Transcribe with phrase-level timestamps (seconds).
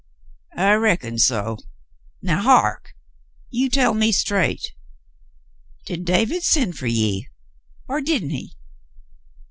[0.57, 1.59] "I reckoned so.
[2.23, 2.95] Now heark.
[3.51, 4.73] You tell me straight,
[5.85, 7.29] did David send fer ye,
[7.87, 8.55] er didn't he